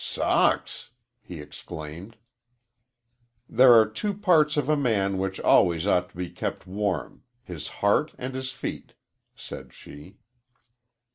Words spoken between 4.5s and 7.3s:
of a man which always ought to be kep' warm